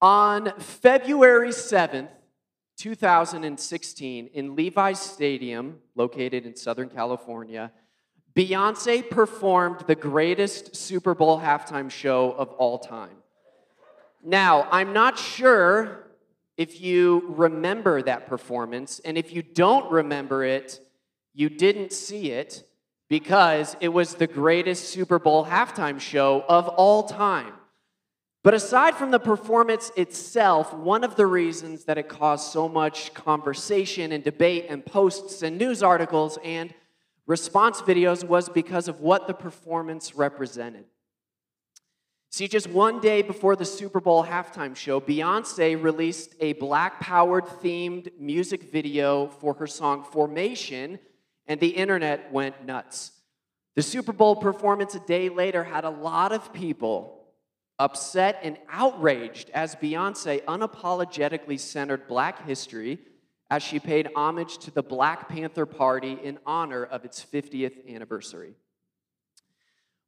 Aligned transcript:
On 0.00 0.52
February 0.58 1.48
7th, 1.48 2.10
2016, 2.76 4.30
in 4.32 4.54
Levi's 4.54 5.00
Stadium, 5.00 5.80
located 5.96 6.46
in 6.46 6.54
Southern 6.54 6.88
California, 6.88 7.72
Beyonce 8.36 9.10
performed 9.10 9.80
the 9.88 9.96
greatest 9.96 10.76
Super 10.76 11.16
Bowl 11.16 11.40
halftime 11.40 11.90
show 11.90 12.30
of 12.30 12.50
all 12.52 12.78
time. 12.78 13.16
Now, 14.22 14.68
I'm 14.70 14.92
not 14.92 15.18
sure 15.18 16.06
if 16.56 16.80
you 16.80 17.24
remember 17.36 18.00
that 18.02 18.28
performance, 18.28 19.00
and 19.00 19.18
if 19.18 19.32
you 19.32 19.42
don't 19.42 19.90
remember 19.90 20.44
it, 20.44 20.80
you 21.34 21.48
didn't 21.48 21.92
see 21.92 22.30
it 22.30 22.62
because 23.08 23.76
it 23.80 23.88
was 23.88 24.14
the 24.14 24.28
greatest 24.28 24.90
Super 24.90 25.18
Bowl 25.18 25.44
halftime 25.44 25.98
show 25.98 26.44
of 26.48 26.68
all 26.68 27.02
time. 27.08 27.54
But 28.44 28.54
aside 28.54 28.94
from 28.94 29.10
the 29.10 29.18
performance 29.18 29.90
itself, 29.96 30.72
one 30.72 31.02
of 31.02 31.16
the 31.16 31.26
reasons 31.26 31.84
that 31.84 31.98
it 31.98 32.08
caused 32.08 32.52
so 32.52 32.68
much 32.68 33.12
conversation 33.12 34.12
and 34.12 34.22
debate 34.22 34.66
and 34.68 34.86
posts 34.86 35.42
and 35.42 35.58
news 35.58 35.82
articles 35.82 36.38
and 36.44 36.72
response 37.26 37.82
videos 37.82 38.24
was 38.24 38.48
because 38.48 38.86
of 38.86 39.00
what 39.00 39.26
the 39.26 39.34
performance 39.34 40.14
represented. 40.14 40.84
See, 42.30 42.46
just 42.46 42.68
one 42.68 43.00
day 43.00 43.22
before 43.22 43.56
the 43.56 43.64
Super 43.64 44.00
Bowl 44.00 44.24
halftime 44.24 44.76
show, 44.76 45.00
Beyonce 45.00 45.82
released 45.82 46.34
a 46.40 46.52
black 46.54 47.00
powered 47.00 47.44
themed 47.44 48.12
music 48.20 48.70
video 48.70 49.28
for 49.28 49.54
her 49.54 49.66
song 49.66 50.04
Formation, 50.04 50.98
and 51.46 51.58
the 51.58 51.68
internet 51.68 52.30
went 52.30 52.64
nuts. 52.64 53.12
The 53.76 53.82
Super 53.82 54.12
Bowl 54.12 54.36
performance 54.36 54.94
a 54.94 55.00
day 55.00 55.28
later 55.28 55.64
had 55.64 55.84
a 55.84 55.90
lot 55.90 56.32
of 56.32 56.52
people 56.52 57.17
upset 57.78 58.40
and 58.42 58.58
outraged 58.70 59.50
as 59.50 59.76
Beyonce 59.76 60.44
unapologetically 60.44 61.58
centered 61.58 62.08
black 62.08 62.46
history 62.46 62.98
as 63.50 63.62
she 63.62 63.78
paid 63.78 64.10
homage 64.14 64.58
to 64.58 64.70
the 64.70 64.82
Black 64.82 65.28
Panther 65.28 65.66
Party 65.66 66.18
in 66.22 66.38
honor 66.44 66.84
of 66.84 67.04
its 67.04 67.24
50th 67.24 67.88
anniversary. 67.92 68.54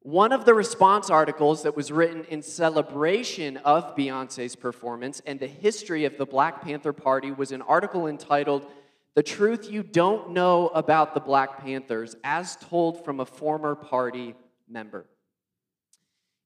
One 0.03 0.33
of 0.33 0.45
the 0.47 0.55
response 0.55 1.11
articles 1.11 1.63
that 1.63 1.77
was 1.77 1.93
written 1.93 2.25
in 2.25 2.43
celebration 2.43 3.59
of 3.59 3.95
Beyonce's 3.95 4.57
performance 4.57 5.21
and 5.27 5.39
the 5.39 5.47
history 5.47 6.07
of 6.07 6.17
the 6.17 6.27
Black 6.27 6.63
Panther 6.63 6.93
Party 6.93 7.31
was 7.31 7.53
an 7.53 7.63
article 7.63 8.07
entitled 8.07 8.67
The 9.15 9.23
Truth 9.23 9.71
You 9.71 9.83
Don't 9.83 10.31
Know 10.31 10.69
About 10.69 11.13
the 11.13 11.21
Black 11.21 11.63
Panthers, 11.63 12.17
as 12.25 12.57
told 12.57 13.05
from 13.05 13.21
a 13.21 13.27
former 13.27 13.75
party 13.75 14.35
member. 14.69 15.07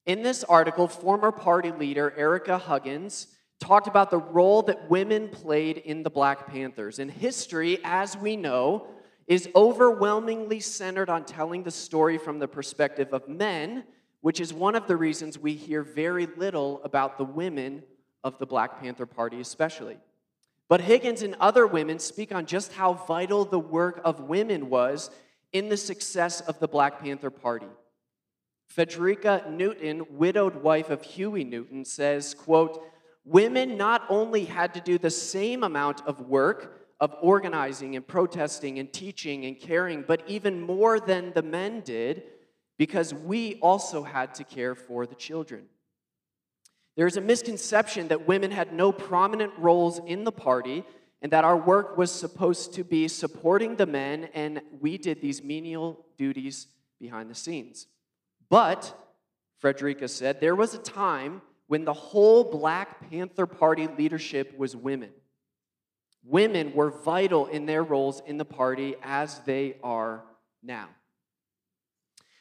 In 0.07 0.23
this 0.23 0.45
article, 0.45 0.87
former 0.87 1.33
party 1.33 1.73
leader 1.73 2.13
Ericka 2.19 2.61
Huggins 2.61 3.29
talked 3.59 3.87
about 3.87 4.11
the 4.11 4.19
role 4.19 4.61
that 4.63 4.91
women 4.91 5.29
played 5.29 5.79
in 5.79 6.03
the 6.03 6.11
Black 6.11 6.47
Panthers. 6.47 6.99
And 6.99 7.11
history, 7.11 7.79
as 7.85 8.17
we 8.17 8.37
know, 8.37 8.87
is 9.27 9.49
overwhelmingly 9.55 10.61
centered 10.61 11.09
on 11.09 11.25
telling 11.25 11.63
the 11.63 11.71
story 11.71 12.19
from 12.19 12.39
the 12.39 12.49
perspective 12.49 13.15
of 13.15 13.29
men, 13.29 13.85
which 14.21 14.41
is 14.41 14.53
one 14.53 14.75
of 14.75 14.87
the 14.87 14.97
reasons 14.97 15.39
we 15.39 15.55
hear 15.55 15.83
very 15.83 16.27
little 16.27 16.83
about 16.85 17.17
the 17.17 17.25
women 17.25 17.83
of 18.23 18.39
the 18.39 18.47
Black 18.47 18.81
Panther 18.81 19.07
Party, 19.07 19.41
especially. 19.41 19.97
But 20.69 20.83
Higgins 20.83 21.23
and 21.23 21.37
other 21.41 21.67
women 21.67 21.99
speak 21.99 22.35
on 22.35 22.45
just 22.45 22.73
how 22.73 22.95
vital 22.95 23.47
the 23.47 23.59
work 23.59 24.03
of 24.05 24.21
women 24.21 24.69
was 24.69 25.11
in 25.53 25.71
the 25.71 25.77
success 25.79 26.43
of 26.43 26.59
the 26.59 26.69
Black 26.69 27.01
Panther 27.01 27.31
Party. 27.31 27.67
Fredrika 28.77 29.49
Newton, 29.51 30.05
widowed 30.11 30.57
wife 30.57 30.91
of 30.91 31.03
Huey 31.03 31.45
Newton, 31.45 31.85
says, 31.85 32.35
quote, 32.35 32.83
women 33.25 33.77
not 33.77 34.03
only 34.09 34.45
had 34.45 34.75
to 34.75 34.81
do 34.81 34.99
the 34.99 35.11
same 35.11 35.63
amount 35.63 36.05
of 36.07 36.21
work 36.21 36.81
of 37.01 37.15
organizing 37.21 37.95
and 37.95 38.07
protesting 38.07 38.79
and 38.79 38.93
teaching 38.93 39.45
and 39.45 39.61
caring, 39.61 40.05
but 40.07 40.23
even 40.27 40.61
more 40.61 40.99
than 40.99 41.33
the 41.35 41.43
men 41.43 41.81
did 41.81 42.25
because 42.77 43.15
we 43.15 43.57
also 43.61 44.03
had 44.03 44.35
to 44.35 44.45
care 44.45 44.75
for 44.75 45.07
the 45.07 45.15
children. 45.15 45.67
There's 46.97 47.17
a 47.17 47.21
misconception 47.21 48.09
that 48.09 48.27
women 48.27 48.51
had 48.51 48.73
no 48.73 48.93
prominent 48.93 49.53
roles 49.59 50.01
in 50.07 50.25
the 50.25 50.33
party 50.33 50.85
and 51.23 51.33
that 51.33 51.45
our 51.45 51.57
work 51.57 51.97
was 51.97 52.11
supposed 52.11 52.75
to 52.75 52.85
be 52.85 53.09
supporting 53.09 53.77
the 53.77 53.87
men 53.87 54.29
and 54.35 54.61
we 54.81 54.99
did 54.99 55.21
these 55.21 55.43
menial 55.43 56.05
duties 56.17 56.67
behind 57.01 57.31
the 57.31 57.35
scenes. 57.35 57.87
But, 58.49 58.95
Fredrika 59.63 60.09
said, 60.09 60.41
there 60.41 60.55
was 60.55 60.75
a 60.75 60.79
time 60.79 61.43
when 61.67 61.85
the 61.85 61.93
whole 61.93 62.45
Black 62.45 63.11
Panther 63.11 63.47
Party 63.47 63.87
leadership 63.87 64.57
was 64.59 64.77
women. 64.77 65.11
Women 66.25 66.73
were 66.75 66.91
vital 66.91 67.47
in 67.47 67.67
their 67.67 67.83
roles 67.83 68.23
in 68.27 68.39
the 68.39 68.45
party 68.45 68.97
as 69.03 69.41
they 69.41 69.77
are 69.83 70.25
now. 70.63 70.89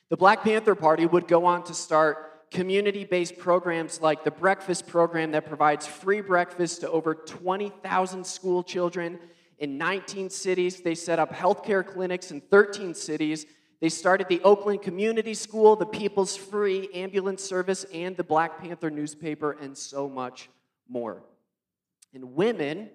The 0.09 0.17
Black 0.17 0.43
Panther 0.43 0.75
Party 0.75 1.05
would 1.05 1.27
go 1.27 1.45
on 1.45 1.63
to 1.65 1.73
start 1.73 2.51
community 2.51 3.03
based 3.03 3.37
programs 3.37 3.99
like 3.99 4.23
the 4.23 4.31
Breakfast 4.31 4.87
Program 4.87 5.31
that 5.31 5.47
provides 5.47 5.87
free 5.87 6.21
breakfast 6.21 6.81
to 6.81 6.91
over 6.91 7.15
20,000 7.15 8.25
school 8.25 8.63
children 8.63 9.19
in 9.57 9.77
19 9.77 10.29
cities. 10.29 10.81
They 10.81 10.95
set 10.95 11.19
up 11.19 11.33
healthcare 11.33 11.85
clinics 11.85 12.31
in 12.31 12.41
13 12.41 12.93
cities 12.93 13.45
they 13.83 13.89
started 13.89 14.29
the 14.29 14.39
Oakland 14.43 14.81
Community 14.81 15.33
School, 15.33 15.75
the 15.75 15.85
People's 15.85 16.37
Free 16.37 16.87
Ambulance 16.93 17.43
Service, 17.43 17.83
and 17.93 18.15
the 18.15 18.23
Black 18.23 18.61
Panther 18.61 18.89
newspaper, 18.89 19.57
and 19.59 19.77
so 19.77 20.07
much 20.07 20.49
more. 20.87 21.21
And 22.13 22.33
women 22.33 22.89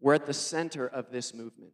were 0.00 0.14
at 0.14 0.26
the 0.26 0.34
center 0.34 0.88
of 0.88 1.12
this 1.12 1.32
movement. 1.32 1.70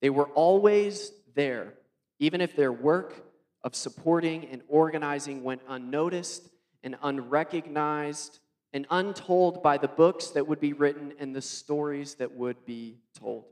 They 0.00 0.10
were 0.10 0.28
always 0.28 1.10
there, 1.34 1.74
even 2.20 2.40
if 2.40 2.54
their 2.54 2.72
work 2.72 3.26
of 3.64 3.74
supporting 3.74 4.44
and 4.46 4.62
organizing 4.68 5.42
went 5.42 5.62
unnoticed 5.68 6.48
and 6.84 6.94
unrecognized 7.02 8.38
and 8.74 8.86
untold 8.90 9.60
by 9.64 9.76
the 9.76 9.88
books 9.88 10.28
that 10.28 10.46
would 10.46 10.60
be 10.60 10.72
written 10.72 11.14
and 11.18 11.34
the 11.34 11.42
stories 11.42 12.14
that 12.14 12.32
would 12.32 12.64
be 12.64 12.98
told. 13.18 13.46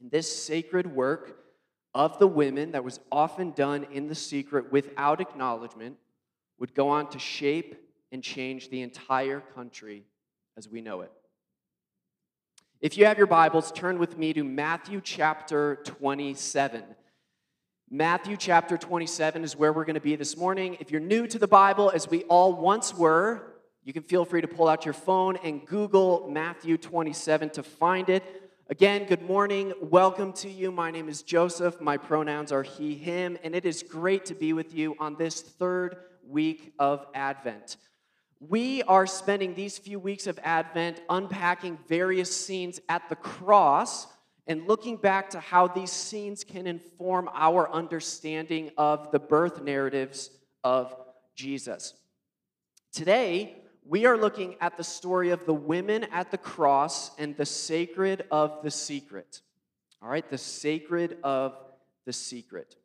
And 0.00 0.12
this 0.12 0.32
sacred 0.32 0.86
work 0.86 1.40
of 1.94 2.18
the 2.18 2.26
women 2.26 2.72
that 2.72 2.84
was 2.84 3.00
often 3.10 3.50
done 3.52 3.86
in 3.92 4.08
the 4.08 4.14
secret 4.14 4.70
without 4.72 5.20
acknowledgement 5.20 5.96
would 6.58 6.74
go 6.74 6.88
on 6.88 7.08
to 7.10 7.18
shape 7.18 7.76
and 8.12 8.22
change 8.22 8.70
the 8.70 8.82
entire 8.82 9.40
country 9.40 10.04
as 10.56 10.68
we 10.68 10.80
know 10.80 11.00
it. 11.00 11.10
If 12.80 12.96
you 12.96 13.04
have 13.06 13.18
your 13.18 13.26
Bibles, 13.26 13.72
turn 13.72 13.98
with 13.98 14.16
me 14.16 14.32
to 14.32 14.42
Matthew 14.42 15.00
chapter 15.02 15.76
27. 15.84 16.82
Matthew 17.90 18.36
chapter 18.36 18.78
27 18.78 19.44
is 19.44 19.56
where 19.56 19.72
we're 19.72 19.84
going 19.84 19.94
to 19.94 20.00
be 20.00 20.16
this 20.16 20.36
morning. 20.36 20.76
If 20.80 20.90
you're 20.90 21.00
new 21.00 21.26
to 21.26 21.38
the 21.38 21.48
Bible, 21.48 21.90
as 21.92 22.08
we 22.08 22.22
all 22.24 22.54
once 22.54 22.94
were, 22.94 23.50
you 23.84 23.92
can 23.92 24.02
feel 24.02 24.24
free 24.24 24.40
to 24.40 24.48
pull 24.48 24.68
out 24.68 24.84
your 24.84 24.94
phone 24.94 25.36
and 25.38 25.66
Google 25.66 26.28
Matthew 26.30 26.78
27 26.78 27.50
to 27.50 27.62
find 27.62 28.08
it. 28.08 28.39
Again, 28.70 29.06
good 29.06 29.22
morning. 29.22 29.72
Welcome 29.80 30.32
to 30.34 30.48
you. 30.48 30.70
My 30.70 30.92
name 30.92 31.08
is 31.08 31.24
Joseph. 31.24 31.80
My 31.80 31.96
pronouns 31.96 32.52
are 32.52 32.62
he, 32.62 32.94
him, 32.94 33.36
and 33.42 33.52
it 33.52 33.66
is 33.66 33.82
great 33.82 34.24
to 34.26 34.34
be 34.36 34.52
with 34.52 34.72
you 34.72 34.94
on 35.00 35.16
this 35.16 35.42
third 35.42 35.96
week 36.24 36.72
of 36.78 37.04
Advent. 37.12 37.78
We 38.38 38.84
are 38.84 39.08
spending 39.08 39.56
these 39.56 39.76
few 39.76 39.98
weeks 39.98 40.28
of 40.28 40.38
Advent 40.44 41.00
unpacking 41.10 41.80
various 41.88 42.30
scenes 42.46 42.78
at 42.88 43.08
the 43.08 43.16
cross 43.16 44.06
and 44.46 44.68
looking 44.68 44.98
back 44.98 45.30
to 45.30 45.40
how 45.40 45.66
these 45.66 45.90
scenes 45.90 46.44
can 46.44 46.68
inform 46.68 47.28
our 47.34 47.68
understanding 47.72 48.70
of 48.78 49.10
the 49.10 49.18
birth 49.18 49.60
narratives 49.64 50.30
of 50.62 50.94
Jesus. 51.34 51.94
Today, 52.92 53.64
we 53.90 54.06
are 54.06 54.16
looking 54.16 54.54
at 54.60 54.76
the 54.76 54.84
story 54.84 55.30
of 55.30 55.44
the 55.46 55.52
women 55.52 56.04
at 56.12 56.30
the 56.30 56.38
cross 56.38 57.10
and 57.18 57.36
the 57.36 57.44
sacred 57.44 58.24
of 58.30 58.62
the 58.62 58.70
secret. 58.70 59.40
All 60.00 60.08
right, 60.08 60.26
the 60.30 60.38
sacred 60.38 61.18
of 61.24 61.56
the 62.06 62.12
secret. 62.12 62.76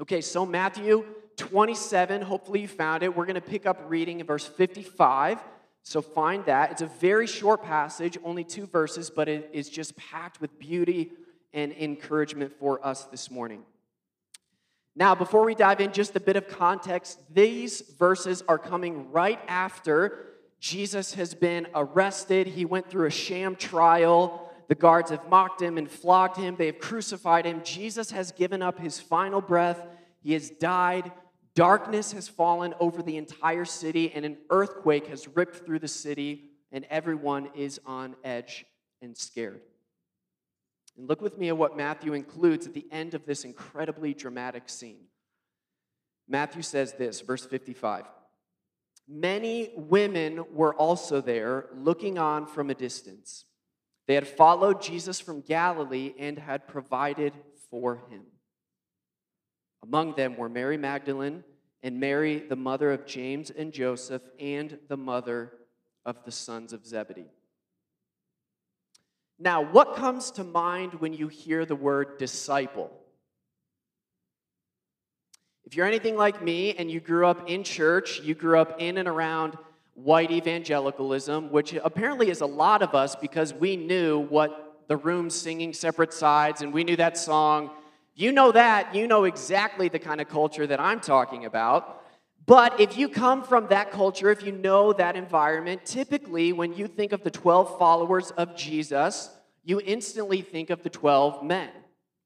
Okay, 0.00 0.20
so 0.20 0.46
Matthew 0.46 1.04
27, 1.38 2.22
hopefully 2.22 2.60
you 2.60 2.68
found 2.68 3.02
it. 3.02 3.16
We're 3.16 3.26
going 3.26 3.34
to 3.34 3.40
pick 3.40 3.66
up 3.66 3.82
reading 3.88 4.20
in 4.20 4.26
verse 4.26 4.46
55. 4.46 5.40
So 5.82 6.00
find 6.00 6.44
that. 6.46 6.70
It's 6.70 6.82
a 6.82 6.86
very 6.86 7.26
short 7.26 7.64
passage, 7.64 8.16
only 8.22 8.44
two 8.44 8.66
verses, 8.66 9.10
but 9.10 9.28
it 9.28 9.50
is 9.52 9.68
just 9.68 9.96
packed 9.96 10.40
with 10.40 10.56
beauty 10.56 11.10
and 11.52 11.72
encouragement 11.72 12.52
for 12.60 12.84
us 12.86 13.06
this 13.06 13.28
morning. 13.28 13.64
Now, 14.94 15.14
before 15.14 15.44
we 15.44 15.54
dive 15.54 15.80
in, 15.80 15.92
just 15.92 16.16
a 16.16 16.20
bit 16.20 16.36
of 16.36 16.48
context. 16.48 17.18
These 17.32 17.82
verses 17.98 18.42
are 18.46 18.58
coming 18.58 19.10
right 19.10 19.40
after 19.48 20.26
Jesus 20.60 21.14
has 21.14 21.34
been 21.34 21.66
arrested. 21.74 22.46
He 22.46 22.64
went 22.64 22.88
through 22.88 23.06
a 23.06 23.10
sham 23.10 23.56
trial. 23.56 24.50
The 24.68 24.74
guards 24.74 25.10
have 25.10 25.28
mocked 25.28 25.60
him 25.60 25.78
and 25.78 25.90
flogged 25.90 26.36
him. 26.36 26.56
They 26.56 26.66
have 26.66 26.78
crucified 26.78 27.46
him. 27.46 27.62
Jesus 27.64 28.10
has 28.10 28.32
given 28.32 28.62
up 28.62 28.78
his 28.78 29.00
final 29.00 29.40
breath. 29.40 29.84
He 30.22 30.34
has 30.34 30.50
died. 30.50 31.10
Darkness 31.54 32.12
has 32.12 32.28
fallen 32.28 32.74
over 32.80 33.02
the 33.02 33.16
entire 33.16 33.64
city, 33.64 34.12
and 34.12 34.24
an 34.24 34.38
earthquake 34.50 35.08
has 35.08 35.28
ripped 35.28 35.66
through 35.66 35.80
the 35.80 35.88
city 35.88 36.52
and 36.72 36.86
everyone 36.90 37.50
is 37.54 37.78
on 37.86 38.16
edge 38.24 38.64
and 39.02 39.16
scared. 39.16 39.60
And 40.96 41.08
look 41.08 41.20
with 41.20 41.38
me 41.38 41.48
at 41.48 41.56
what 41.56 41.76
Matthew 41.76 42.12
includes 42.12 42.66
at 42.66 42.74
the 42.74 42.86
end 42.90 43.14
of 43.14 43.24
this 43.24 43.44
incredibly 43.44 44.14
dramatic 44.14 44.68
scene. 44.68 45.04
Matthew 46.28 46.62
says 46.62 46.92
this, 46.94 47.20
verse 47.20 47.44
55 47.44 48.04
Many 49.08 49.72
women 49.76 50.44
were 50.52 50.74
also 50.74 51.20
there, 51.20 51.66
looking 51.74 52.18
on 52.18 52.46
from 52.46 52.70
a 52.70 52.74
distance. 52.74 53.44
They 54.06 54.14
had 54.14 54.28
followed 54.28 54.82
Jesus 54.82 55.20
from 55.20 55.40
Galilee 55.40 56.14
and 56.18 56.38
had 56.38 56.68
provided 56.68 57.32
for 57.70 57.96
him. 58.10 58.22
Among 59.82 60.14
them 60.14 60.36
were 60.36 60.48
Mary 60.48 60.76
Magdalene 60.76 61.44
and 61.82 61.98
Mary, 61.98 62.38
the 62.38 62.56
mother 62.56 62.92
of 62.92 63.06
James 63.06 63.50
and 63.50 63.72
Joseph, 63.72 64.22
and 64.38 64.78
the 64.88 64.96
mother 64.96 65.52
of 66.04 66.24
the 66.24 66.30
sons 66.30 66.72
of 66.72 66.86
Zebedee. 66.86 67.30
Now, 69.42 69.60
what 69.60 69.96
comes 69.96 70.30
to 70.32 70.44
mind 70.44 70.94
when 70.94 71.12
you 71.12 71.26
hear 71.26 71.66
the 71.66 71.74
word 71.74 72.16
disciple? 72.16 72.92
If 75.64 75.74
you're 75.74 75.86
anything 75.86 76.16
like 76.16 76.40
me 76.40 76.74
and 76.74 76.88
you 76.88 77.00
grew 77.00 77.26
up 77.26 77.50
in 77.50 77.64
church, 77.64 78.20
you 78.20 78.36
grew 78.36 78.60
up 78.60 78.76
in 78.80 78.98
and 78.98 79.08
around 79.08 79.58
white 79.94 80.30
evangelicalism, 80.30 81.50
which 81.50 81.74
apparently 81.74 82.30
is 82.30 82.40
a 82.40 82.46
lot 82.46 82.82
of 82.82 82.94
us 82.94 83.16
because 83.16 83.52
we 83.52 83.76
knew 83.76 84.20
what 84.20 84.84
the 84.86 84.96
room 84.96 85.28
singing 85.28 85.72
separate 85.72 86.12
sides 86.12 86.62
and 86.62 86.72
we 86.72 86.84
knew 86.84 86.94
that 86.94 87.18
song. 87.18 87.70
You 88.14 88.30
know 88.30 88.52
that, 88.52 88.94
you 88.94 89.08
know 89.08 89.24
exactly 89.24 89.88
the 89.88 89.98
kind 89.98 90.20
of 90.20 90.28
culture 90.28 90.68
that 90.68 90.78
I'm 90.78 91.00
talking 91.00 91.46
about. 91.46 92.01
But 92.44 92.80
if 92.80 92.98
you 92.98 93.08
come 93.08 93.44
from 93.44 93.68
that 93.68 93.92
culture, 93.92 94.30
if 94.30 94.44
you 94.44 94.52
know 94.52 94.92
that 94.92 95.16
environment, 95.16 95.84
typically 95.84 96.52
when 96.52 96.74
you 96.74 96.88
think 96.88 97.12
of 97.12 97.22
the 97.22 97.30
12 97.30 97.78
followers 97.78 98.30
of 98.32 98.56
Jesus, 98.56 99.30
you 99.64 99.80
instantly 99.80 100.42
think 100.42 100.70
of 100.70 100.82
the 100.82 100.90
12 100.90 101.44
men, 101.44 101.70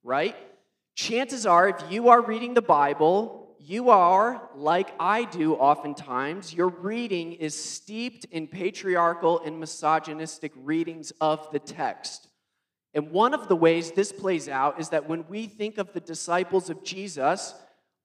right? 0.02 0.34
chances 0.96 1.46
are, 1.46 1.68
if 1.68 1.76
you 1.90 2.08
are 2.08 2.22
reading 2.22 2.54
the 2.54 2.62
Bible, 2.62 3.54
you 3.60 3.90
are, 3.90 4.48
like 4.56 4.92
I 4.98 5.24
do 5.24 5.54
oftentimes, 5.54 6.52
your 6.52 6.68
reading 6.68 7.34
is 7.34 7.54
steeped 7.54 8.24
in 8.26 8.48
patriarchal 8.48 9.40
and 9.44 9.60
misogynistic 9.60 10.52
readings 10.56 11.12
of 11.20 11.48
the 11.52 11.58
text. 11.58 12.28
And 12.94 13.10
one 13.10 13.34
of 13.34 13.48
the 13.48 13.56
ways 13.56 13.92
this 13.92 14.10
plays 14.10 14.48
out 14.48 14.80
is 14.80 14.88
that 14.88 15.06
when 15.06 15.26
we 15.28 15.46
think 15.46 15.76
of 15.76 15.92
the 15.92 16.00
disciples 16.00 16.70
of 16.70 16.82
Jesus, 16.82 17.54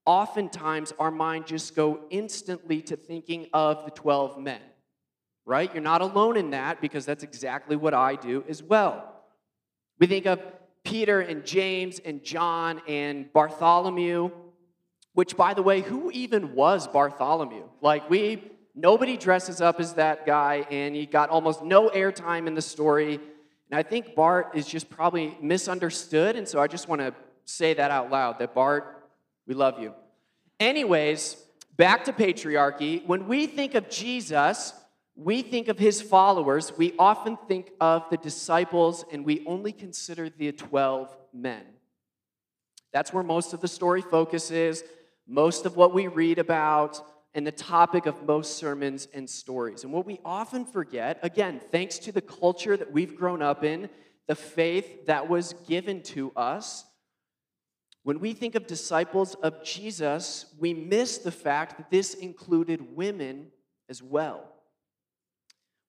oftentimes 0.05 0.93
our 0.99 1.11
mind 1.11 1.47
just 1.47 1.75
go 1.75 2.01
instantly 2.09 2.81
to 2.83 2.95
thinking 2.95 3.47
of 3.53 3.85
the 3.85 3.91
12 3.91 4.39
men. 4.39 4.61
Right? 5.45 5.73
You're 5.73 5.83
not 5.83 6.01
alone 6.01 6.37
in 6.37 6.51
that 6.51 6.81
because 6.81 7.05
that's 7.05 7.23
exactly 7.23 7.75
what 7.75 7.93
I 7.93 8.15
do 8.15 8.43
as 8.47 8.61
well. 8.61 9.11
We 9.99 10.07
think 10.07 10.25
of 10.25 10.39
Peter 10.83 11.19
and 11.19 11.45
James 11.45 11.99
and 11.99 12.23
John 12.23 12.81
and 12.87 13.31
Bartholomew, 13.33 14.31
which, 15.13 15.35
by 15.35 15.53
the 15.53 15.61
way, 15.61 15.81
who 15.81 16.11
even 16.11 16.55
was 16.55 16.87
Bartholomew? 16.87 17.63
Like, 17.81 18.09
we, 18.09 18.51
nobody 18.75 19.17
dresses 19.17 19.61
up 19.61 19.79
as 19.79 19.93
that 19.95 20.25
guy, 20.25 20.65
and 20.71 20.95
he 20.95 21.05
got 21.05 21.29
almost 21.29 21.63
no 21.63 21.89
airtime 21.89 22.47
in 22.47 22.55
the 22.55 22.61
story. 22.61 23.15
And 23.69 23.77
I 23.77 23.83
think 23.83 24.15
Bart 24.15 24.51
is 24.53 24.65
just 24.65 24.89
probably 24.89 25.37
misunderstood, 25.41 26.35
and 26.35 26.47
so 26.47 26.59
I 26.59 26.67
just 26.67 26.87
want 26.87 27.01
to 27.01 27.13
say 27.45 27.73
that 27.73 27.91
out 27.91 28.09
loud 28.09 28.39
that 28.39 28.53
Bart, 28.53 29.00
we 29.47 29.53
love 29.53 29.79
you. 29.79 29.93
Anyways, 30.59 31.37
back 31.75 32.05
to 32.05 32.13
patriarchy. 32.13 33.05
When 33.05 33.27
we 33.27 33.47
think 33.47 33.75
of 33.75 33.89
Jesus, 33.89 34.73
we 35.15 35.41
think 35.41 35.67
of 35.67 35.77
his 35.77 36.01
followers, 36.01 36.77
we 36.77 36.93
often 36.97 37.37
think 37.47 37.71
of 37.79 38.09
the 38.09 38.17
disciples, 38.17 39.03
and 39.11 39.25
we 39.25 39.45
only 39.45 39.71
consider 39.71 40.29
the 40.29 40.51
12 40.51 41.15
men. 41.33 41.63
That's 42.93 43.13
where 43.13 43.23
most 43.23 43.53
of 43.53 43.61
the 43.61 43.67
story 43.67 44.01
focuses, 44.01 44.83
most 45.27 45.65
of 45.65 45.75
what 45.75 45.93
we 45.93 46.07
read 46.07 46.39
about, 46.39 47.01
and 47.33 47.47
the 47.47 47.51
topic 47.51 48.05
of 48.05 48.23
most 48.23 48.57
sermons 48.57 49.07
and 49.13 49.29
stories. 49.29 49.83
And 49.83 49.93
what 49.93 50.05
we 50.05 50.19
often 50.25 50.65
forget, 50.65 51.19
again, 51.23 51.61
thanks 51.71 51.97
to 51.99 52.11
the 52.11 52.21
culture 52.21 52.75
that 52.75 52.91
we've 52.91 53.15
grown 53.15 53.41
up 53.41 53.63
in, 53.63 53.89
the 54.27 54.35
faith 54.35 55.05
that 55.05 55.29
was 55.29 55.53
given 55.67 56.01
to 56.03 56.31
us, 56.35 56.85
when 58.03 58.19
we 58.19 58.33
think 58.33 58.55
of 58.55 58.65
disciples 58.65 59.35
of 59.35 59.63
Jesus, 59.63 60.45
we 60.59 60.73
miss 60.73 61.19
the 61.19 61.31
fact 61.31 61.77
that 61.77 61.91
this 61.91 62.13
included 62.15 62.95
women 62.95 63.47
as 63.89 64.01
well. 64.01 64.51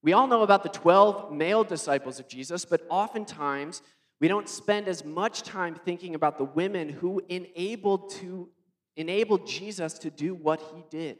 We 0.02 0.12
all 0.12 0.26
know 0.26 0.42
about 0.42 0.62
the 0.62 0.68
12 0.68 1.32
male 1.32 1.64
disciples 1.64 2.18
of 2.18 2.28
Jesus, 2.28 2.64
but 2.64 2.84
oftentimes 2.88 3.82
we 4.20 4.28
don't 4.28 4.48
spend 4.48 4.88
as 4.88 5.04
much 5.04 5.42
time 5.42 5.74
thinking 5.74 6.14
about 6.14 6.38
the 6.38 6.44
women 6.44 6.88
who 6.88 7.22
enabled 7.28 8.10
to 8.12 8.48
enabled 8.96 9.46
Jesus 9.46 9.94
to 10.00 10.10
do 10.10 10.34
what 10.34 10.60
he 10.74 10.84
did. 10.90 11.18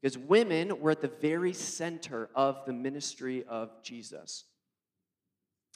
Because 0.00 0.16
women 0.16 0.80
were 0.80 0.92
at 0.92 1.02
the 1.02 1.12
very 1.20 1.52
center 1.52 2.30
of 2.34 2.64
the 2.66 2.72
ministry 2.72 3.44
of 3.46 3.70
Jesus. 3.82 4.44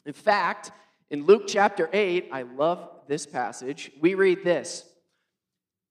In 0.05 0.13
fact, 0.13 0.71
in 1.11 1.25
Luke 1.25 1.43
chapter 1.47 1.89
8, 1.93 2.29
I 2.31 2.41
love 2.41 2.89
this 3.07 3.25
passage, 3.25 3.91
we 4.01 4.15
read 4.15 4.43
this. 4.43 4.85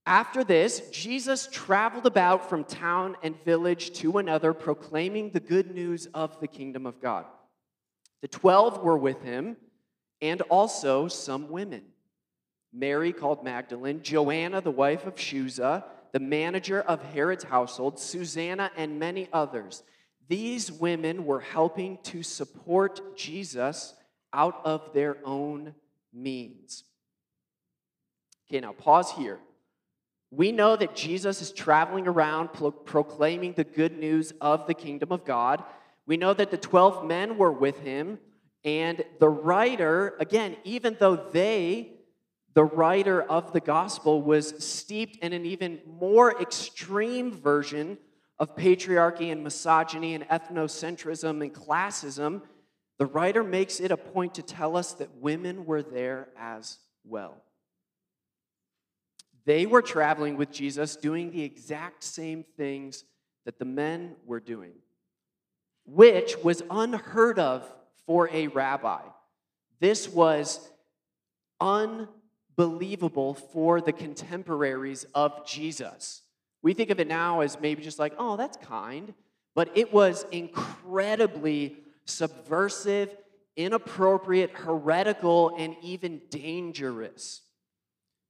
After 0.06 0.44
this, 0.44 0.90
Jesus 0.90 1.48
traveled 1.50 2.06
about 2.06 2.48
from 2.48 2.64
town 2.64 3.16
and 3.22 3.42
village 3.44 3.92
to 3.94 4.18
another, 4.18 4.52
proclaiming 4.52 5.30
the 5.30 5.40
good 5.40 5.74
news 5.74 6.06
of 6.12 6.38
the 6.40 6.48
kingdom 6.48 6.84
of 6.84 7.00
God. 7.00 7.24
The 8.20 8.28
twelve 8.28 8.82
were 8.82 8.98
with 8.98 9.22
him, 9.22 9.56
and 10.20 10.40
also 10.42 11.08
some 11.08 11.50
women 11.50 11.82
Mary, 12.74 13.12
called 13.12 13.44
Magdalene, 13.44 14.02
Joanna, 14.02 14.60
the 14.60 14.70
wife 14.70 15.06
of 15.06 15.14
Chuza, 15.14 15.84
the 16.12 16.18
manager 16.18 16.80
of 16.80 17.00
Herod's 17.02 17.44
household, 17.44 18.00
Susanna, 18.00 18.70
and 18.76 18.98
many 18.98 19.28
others. 19.32 19.84
These 20.28 20.72
women 20.72 21.24
were 21.24 21.40
helping 21.40 21.98
to 22.04 22.22
support 22.22 23.16
Jesus 23.16 23.94
out 24.32 24.60
of 24.64 24.92
their 24.92 25.18
own 25.24 25.74
means. 26.12 26.82
Okay, 28.54 28.60
now 28.60 28.72
pause 28.72 29.10
here. 29.10 29.40
We 30.30 30.52
know 30.52 30.76
that 30.76 30.94
Jesus 30.94 31.42
is 31.42 31.50
traveling 31.50 32.06
around 32.06 32.52
pro- 32.52 32.70
proclaiming 32.70 33.54
the 33.54 33.64
good 33.64 33.98
news 33.98 34.32
of 34.40 34.68
the 34.68 34.74
kingdom 34.74 35.10
of 35.10 35.24
God. 35.24 35.64
We 36.06 36.16
know 36.16 36.32
that 36.34 36.52
the 36.52 36.56
12 36.56 37.04
men 37.04 37.36
were 37.36 37.50
with 37.50 37.80
him, 37.80 38.20
and 38.62 39.04
the 39.18 39.28
writer, 39.28 40.14
again, 40.20 40.56
even 40.62 40.96
though 41.00 41.16
they, 41.16 41.94
the 42.54 42.62
writer 42.62 43.22
of 43.22 43.52
the 43.52 43.58
gospel, 43.58 44.22
was 44.22 44.54
steeped 44.64 45.16
in 45.16 45.32
an 45.32 45.44
even 45.44 45.80
more 45.84 46.40
extreme 46.40 47.32
version 47.32 47.98
of 48.38 48.54
patriarchy 48.54 49.32
and 49.32 49.42
misogyny 49.42 50.14
and 50.14 50.28
ethnocentrism 50.28 51.42
and 51.42 51.52
classism, 51.52 52.42
the 53.00 53.06
writer 53.06 53.42
makes 53.42 53.80
it 53.80 53.90
a 53.90 53.96
point 53.96 54.34
to 54.34 54.42
tell 54.42 54.76
us 54.76 54.92
that 54.92 55.16
women 55.16 55.64
were 55.66 55.82
there 55.82 56.28
as 56.38 56.78
well. 57.04 57.42
They 59.46 59.66
were 59.66 59.82
traveling 59.82 60.36
with 60.36 60.50
Jesus 60.50 60.96
doing 60.96 61.30
the 61.30 61.42
exact 61.42 62.02
same 62.02 62.44
things 62.56 63.04
that 63.44 63.58
the 63.58 63.64
men 63.64 64.16
were 64.24 64.40
doing, 64.40 64.72
which 65.84 66.36
was 66.42 66.62
unheard 66.70 67.38
of 67.38 67.70
for 68.06 68.30
a 68.32 68.46
rabbi. 68.48 69.02
This 69.80 70.08
was 70.08 70.70
unbelievable 71.60 73.34
for 73.34 73.80
the 73.80 73.92
contemporaries 73.92 75.04
of 75.14 75.46
Jesus. 75.46 76.22
We 76.62 76.72
think 76.72 76.88
of 76.88 77.00
it 77.00 77.08
now 77.08 77.40
as 77.40 77.60
maybe 77.60 77.82
just 77.82 77.98
like, 77.98 78.14
oh, 78.18 78.38
that's 78.38 78.56
kind, 78.56 79.12
but 79.54 79.76
it 79.76 79.92
was 79.92 80.24
incredibly 80.32 81.76
subversive, 82.06 83.14
inappropriate, 83.56 84.52
heretical, 84.52 85.54
and 85.58 85.76
even 85.82 86.22
dangerous 86.30 87.42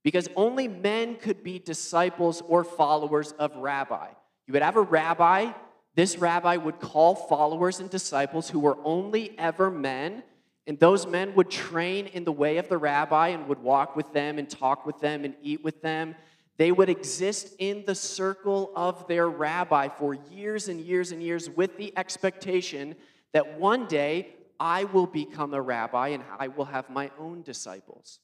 because 0.05 0.29
only 0.35 0.67
men 0.67 1.15
could 1.15 1.43
be 1.43 1.57
disciples 1.57 2.43
or 2.47 2.63
followers 2.63 3.31
of 3.39 3.55
rabbi. 3.55 4.07
You 4.45 4.53
would 4.53 4.61
have 4.61 4.77
a 4.77 4.81
rabbi, 4.81 5.51
this 5.95 6.19
rabbi 6.19 6.57
would 6.57 6.79
call 6.79 7.15
followers 7.15 7.79
and 7.79 7.89
disciples 7.89 8.47
who 8.47 8.59
were 8.59 8.77
only 8.83 9.33
ever 9.39 9.71
men, 9.71 10.21
and 10.67 10.79
those 10.79 11.07
men 11.07 11.33
would 11.33 11.49
train 11.49 12.05
in 12.05 12.23
the 12.23 12.31
way 12.31 12.57
of 12.57 12.69
the 12.69 12.77
rabbi 12.77 13.29
and 13.29 13.47
would 13.47 13.63
walk 13.63 13.95
with 13.95 14.13
them 14.13 14.37
and 14.37 14.47
talk 14.47 14.85
with 14.85 14.99
them 14.99 15.25
and 15.25 15.33
eat 15.41 15.63
with 15.63 15.81
them. 15.81 16.13
They 16.57 16.71
would 16.71 16.89
exist 16.89 17.55
in 17.57 17.83
the 17.87 17.95
circle 17.95 18.71
of 18.75 19.07
their 19.07 19.27
rabbi 19.27 19.87
for 19.87 20.13
years 20.13 20.67
and 20.67 20.79
years 20.79 21.13
and 21.13 21.23
years 21.23 21.49
with 21.49 21.77
the 21.77 21.91
expectation 21.97 22.93
that 23.33 23.59
one 23.59 23.87
day 23.87 24.35
I 24.59 24.83
will 24.83 25.07
become 25.07 25.55
a 25.55 25.61
rabbi 25.61 26.09
and 26.09 26.23
I 26.37 26.49
will 26.49 26.65
have 26.65 26.91
my 26.91 27.09
own 27.17 27.41
disciples. 27.41 28.19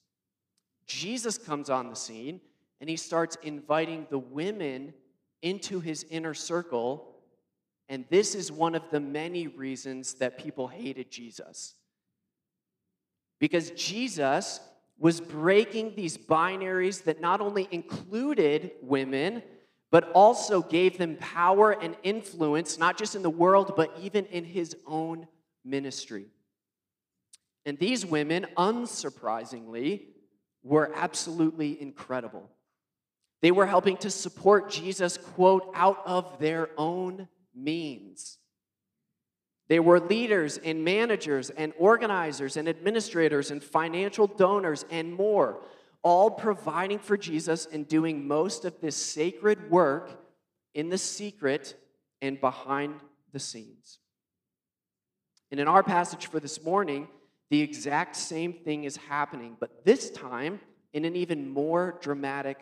Jesus 0.85 1.37
comes 1.37 1.69
on 1.69 1.89
the 1.89 1.95
scene 1.95 2.41
and 2.79 2.89
he 2.89 2.97
starts 2.97 3.37
inviting 3.43 4.07
the 4.09 4.19
women 4.19 4.93
into 5.41 5.79
his 5.79 6.05
inner 6.09 6.33
circle 6.33 7.07
And 7.91 8.05
this 8.09 8.35
is 8.35 8.53
one 8.53 8.73
of 8.73 8.89
the 8.89 9.01
many 9.01 9.47
reasons 9.47 10.13
that 10.15 10.37
people 10.37 10.69
hated 10.69 11.11
Jesus. 11.11 11.75
Because 13.37 13.71
Jesus 13.71 14.61
was 14.97 15.19
breaking 15.19 15.95
these 15.95 16.17
binaries 16.17 17.03
that 17.03 17.19
not 17.19 17.41
only 17.41 17.67
included 17.69 18.71
women, 18.81 19.43
but 19.89 20.09
also 20.13 20.61
gave 20.61 20.97
them 20.97 21.17
power 21.17 21.71
and 21.71 21.97
influence, 22.01 22.79
not 22.79 22.97
just 22.97 23.13
in 23.13 23.23
the 23.23 23.29
world, 23.29 23.73
but 23.75 23.91
even 23.99 24.25
in 24.27 24.45
his 24.45 24.73
own 24.87 25.27
ministry. 25.65 26.27
And 27.65 27.77
these 27.77 28.05
women, 28.05 28.45
unsurprisingly, 28.55 30.03
were 30.63 30.91
absolutely 30.95 31.81
incredible. 31.81 32.49
They 33.41 33.51
were 33.51 33.65
helping 33.65 33.97
to 33.97 34.09
support 34.09 34.69
Jesus, 34.69 35.17
quote, 35.17 35.71
out 35.73 36.01
of 36.05 36.39
their 36.39 36.69
own 36.77 37.27
means. 37.55 38.37
They 39.67 39.79
were 39.79 39.99
leaders 39.99 40.57
and 40.57 40.83
managers 40.83 41.49
and 41.49 41.73
organizers 41.79 42.57
and 42.57 42.67
administrators 42.67 43.51
and 43.51 43.63
financial 43.63 44.27
donors 44.27 44.85
and 44.91 45.13
more, 45.13 45.61
all 46.03 46.29
providing 46.29 46.99
for 46.99 47.17
Jesus 47.17 47.67
and 47.71 47.87
doing 47.87 48.27
most 48.27 48.65
of 48.65 48.79
this 48.81 48.95
sacred 48.95 49.71
work 49.71 50.11
in 50.73 50.89
the 50.89 50.97
secret 50.97 51.75
and 52.21 52.39
behind 52.39 52.95
the 53.31 53.39
scenes. 53.39 53.99
And 55.51 55.59
in 55.59 55.67
our 55.67 55.83
passage 55.83 56.27
for 56.27 56.39
this 56.39 56.63
morning, 56.63 57.07
the 57.51 57.61
exact 57.61 58.15
same 58.15 58.53
thing 58.53 58.85
is 58.85 58.95
happening, 58.95 59.57
but 59.59 59.83
this 59.83 60.09
time 60.09 60.61
in 60.93 61.03
an 61.03 61.17
even 61.17 61.49
more 61.49 61.99
dramatic 62.01 62.57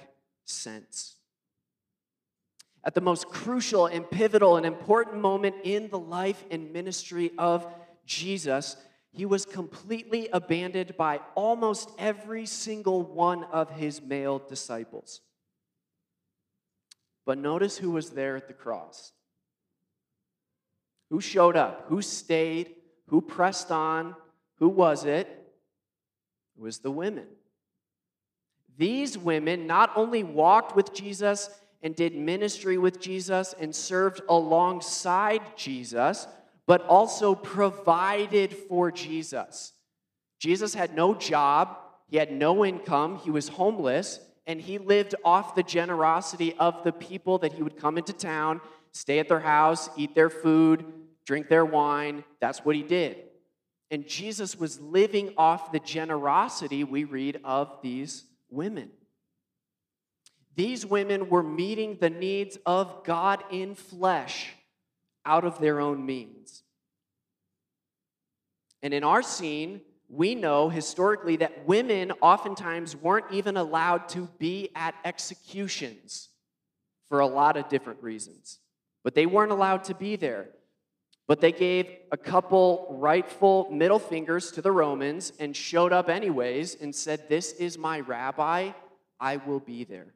sense. 0.46 1.16
At 2.84 2.96
the 2.96 3.02
most 3.02 3.28
crucial 3.30 3.86
and 3.86 4.10
pivotal 4.10 4.58
and 4.58 4.66
important 4.66 5.22
moment 5.22 5.58
in 5.64 5.90
the 5.90 6.00
life 6.00 6.44
and 6.50 6.74
ministry 6.74 7.30
of 7.38 7.68
Jesus, 8.08 8.78
he 9.12 9.28
was 9.28 9.46
completely 9.46 10.28
abandoned 10.34 10.98
by 10.98 11.20
almost 11.36 11.92
every 12.00 12.48
single 12.48 13.04
one 13.04 13.44
of 13.44 13.70
his 13.70 14.02
male 14.02 14.40
disciples. 14.40 15.22
But 17.28 17.38
notice 17.38 17.78
who 17.78 17.92
was 17.92 18.10
there 18.10 18.36
at 18.36 18.48
the 18.48 18.56
cross. 18.56 19.12
Who 21.12 21.22
showed 21.22 21.56
up? 21.56 21.86
Who 21.90 22.02
stayed? 22.02 22.74
Who 23.10 23.22
pressed 23.22 23.70
on? 23.70 24.16
Who 24.60 24.70
was 24.70 25.06
it? 25.06 25.28
It 26.58 26.62
was 26.62 26.80
the 26.80 26.92
women. 26.92 27.26
These 28.78 29.18
women 29.18 29.68
not 29.68 29.92
only 29.96 30.24
walked 30.24 30.76
with 30.76 30.94
Jesus 30.94 31.50
and 31.82 31.96
did 31.96 32.16
ministry 32.16 32.78
with 32.78 33.00
Jesus 33.00 33.54
and 33.60 33.76
served 33.76 34.22
alongside 34.30 35.42
Jesus, 35.58 36.28
but 36.66 36.86
also 36.86 37.36
provided 37.36 38.54
for 38.54 38.92
Jesus. 38.92 39.74
Jesus 40.40 40.74
had 40.74 40.96
no 40.96 41.14
job, 41.14 41.78
he 42.08 42.18
had 42.18 42.32
no 42.32 42.66
income, 42.66 43.18
he 43.18 43.32
was 43.32 43.50
homeless, 43.50 44.20
and 44.48 44.62
he 44.62 44.78
lived 44.78 45.16
off 45.24 45.56
the 45.56 45.64
generosity 45.64 46.56
of 46.58 46.84
the 46.84 46.92
people 46.92 47.38
that 47.40 47.54
he 47.54 47.64
would 47.64 47.78
come 47.78 47.98
into 47.98 48.14
town, 48.14 48.62
stay 48.92 49.20
at 49.20 49.28
their 49.28 49.40
house, 49.40 49.90
eat 49.98 50.16
their 50.16 50.30
food, 50.30 50.86
drink 51.26 51.50
their 51.50 51.66
wine. 51.66 52.24
That's 52.40 52.60
what 52.60 52.76
he 52.76 52.84
did. 52.84 53.29
And 53.92 54.08
Jesus 54.08 54.56
was 54.58 54.80
living 54.80 55.34
off 55.38 55.72
the 55.72 55.80
generosity 55.80 56.84
we 56.84 57.04
read 57.04 57.40
of 57.44 57.82
these 57.82 58.26
women. 58.50 58.92
These 60.56 60.86
women 60.86 61.30
were 61.30 61.44
meeting 61.44 61.98
the 62.00 62.10
needs 62.10 62.58
of 62.66 63.04
God 63.04 63.44
in 63.52 63.76
flesh 63.76 64.54
out 65.26 65.46
of 65.46 65.60
their 65.60 65.80
own 65.80 66.06
means. 66.06 66.64
And 68.82 68.94
in 68.94 69.04
our 69.04 69.22
scene, 69.22 69.82
we 70.10 70.36
know 70.36 70.70
historically 70.70 71.38
that 71.38 71.68
women 71.68 72.12
oftentimes 72.22 72.96
weren't 72.96 73.32
even 73.32 73.58
allowed 73.58 74.10
to 74.10 74.28
be 74.40 74.70
at 74.76 74.96
executions 75.06 76.30
for 77.08 77.20
a 77.20 77.28
lot 77.28 77.58
of 77.58 77.70
different 77.70 78.02
reasons. 78.02 78.60
But 79.04 79.16
they 79.16 79.26
weren't 79.26 79.52
allowed 79.52 79.84
to 79.86 79.96
be 79.96 80.16
there. 80.16 80.50
But 81.30 81.42
they 81.42 81.52
gave 81.52 81.88
a 82.12 82.18
couple 82.18 82.88
rightful 82.90 83.70
middle 83.70 84.00
fingers 84.00 84.52
to 84.54 84.64
the 84.64 84.72
Romans 84.72 85.32
and 85.40 85.56
showed 85.56 85.94
up 85.94 86.10
anyways 86.10 86.74
and 86.82 86.94
said, 86.94 87.30
This 87.30 87.52
is 87.52 87.78
my 87.78 88.00
rabbi, 88.00 88.72
I 89.20 89.38
will 89.38 89.60
be 89.60 89.84
there. 89.84 90.08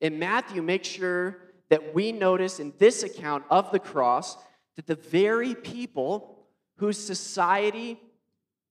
In 0.00 0.20
Matthew, 0.20 0.62
make 0.62 0.84
sure 0.84 1.38
that 1.68 1.92
we 1.92 2.12
notice 2.12 2.60
in 2.60 2.72
this 2.78 3.02
account 3.02 3.42
of 3.50 3.72
the 3.72 3.80
cross 3.80 4.36
that 4.76 4.86
the 4.86 4.94
very 4.94 5.56
people 5.56 6.46
whose 6.76 6.96
society 6.96 8.00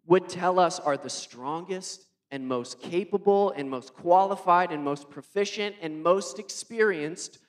would 0.07 0.29
tell 0.29 0.59
us 0.59 0.79
are 0.79 0.95
the 0.95 1.09
strongest 1.09 2.05
and 2.31 2.47
most 2.47 2.79
capable 2.79 3.51
and 3.51 3.69
most 3.69 3.93
qualified 3.93 4.71
and 4.71 4.85
most 4.85 5.09
proficient 5.09 5.75
and 5.81 6.01
most 6.01 6.39
experienced 6.39 7.39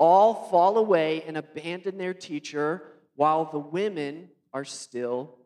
all 0.00 0.48
fall 0.48 0.78
away 0.78 1.22
and 1.26 1.36
abandon 1.36 1.98
their 1.98 2.14
teacher 2.14 2.82
while 3.14 3.44
the 3.44 3.58
women 3.58 4.30
are 4.52 4.64
still 4.64 5.36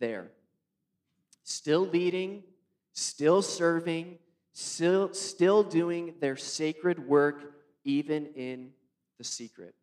there. 0.00 0.32
Still 1.44 1.86
leading, 1.86 2.42
still 2.92 3.40
serving, 3.40 4.18
still, 4.52 5.14
still 5.14 5.62
doing 5.62 6.14
their 6.20 6.36
sacred 6.36 6.98
work, 7.08 7.54
even 7.84 8.26
in 8.34 8.72
the 9.16 9.24
secret. 9.24 9.74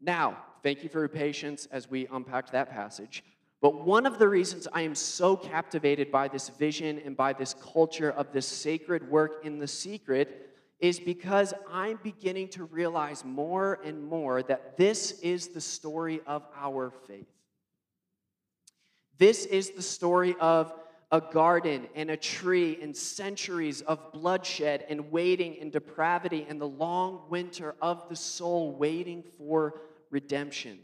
Now, 0.00 0.36
thank 0.62 0.82
you 0.82 0.90
for 0.90 1.00
your 1.00 1.08
patience 1.08 1.66
as 1.72 1.90
we 1.90 2.06
unpacked 2.12 2.52
that 2.52 2.70
passage. 2.70 3.24
But 3.60 3.84
one 3.84 4.06
of 4.06 4.18
the 4.18 4.28
reasons 4.28 4.68
I 4.72 4.82
am 4.82 4.94
so 4.94 5.34
captivated 5.34 6.12
by 6.12 6.28
this 6.28 6.50
vision 6.50 7.00
and 7.04 7.16
by 7.16 7.32
this 7.32 7.54
culture 7.54 8.10
of 8.10 8.32
this 8.32 8.46
sacred 8.46 9.10
work 9.10 9.44
in 9.44 9.58
the 9.58 9.66
secret 9.66 10.47
is 10.80 11.00
because 11.00 11.52
I'm 11.72 11.98
beginning 12.02 12.48
to 12.50 12.64
realize 12.64 13.24
more 13.24 13.80
and 13.84 14.02
more 14.02 14.42
that 14.44 14.76
this 14.76 15.12
is 15.20 15.48
the 15.48 15.60
story 15.60 16.20
of 16.26 16.46
our 16.56 16.90
faith. 17.06 17.26
This 19.18 19.44
is 19.44 19.70
the 19.70 19.82
story 19.82 20.36
of 20.40 20.72
a 21.10 21.20
garden 21.20 21.88
and 21.94 22.10
a 22.10 22.16
tree 22.16 22.78
and 22.80 22.96
centuries 22.96 23.80
of 23.80 24.12
bloodshed 24.12 24.84
and 24.88 25.10
waiting 25.10 25.56
and 25.60 25.72
depravity 25.72 26.46
and 26.48 26.60
the 26.60 26.68
long 26.68 27.22
winter 27.28 27.74
of 27.80 28.08
the 28.08 28.16
soul 28.16 28.72
waiting 28.76 29.24
for 29.38 29.80
redemption. 30.10 30.78